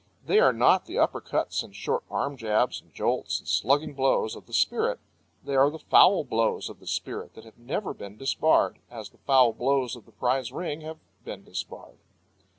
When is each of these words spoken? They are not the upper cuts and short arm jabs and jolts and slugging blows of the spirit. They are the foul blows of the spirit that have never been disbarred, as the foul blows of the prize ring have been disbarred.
They 0.25 0.39
are 0.39 0.51
not 0.51 0.87
the 0.87 0.97
upper 0.97 1.21
cuts 1.21 1.61
and 1.61 1.75
short 1.75 2.03
arm 2.09 2.35
jabs 2.35 2.81
and 2.81 2.91
jolts 2.91 3.37
and 3.37 3.47
slugging 3.47 3.93
blows 3.93 4.35
of 4.35 4.47
the 4.47 4.51
spirit. 4.53 4.99
They 5.45 5.55
are 5.55 5.69
the 5.69 5.77
foul 5.77 6.23
blows 6.23 6.69
of 6.71 6.79
the 6.79 6.87
spirit 6.87 7.35
that 7.35 7.45
have 7.45 7.59
never 7.59 7.93
been 7.93 8.17
disbarred, 8.17 8.79
as 8.89 9.09
the 9.11 9.19
foul 9.19 9.53
blows 9.53 9.95
of 9.95 10.07
the 10.07 10.11
prize 10.11 10.51
ring 10.51 10.81
have 10.81 10.97
been 11.23 11.43
disbarred. 11.43 11.99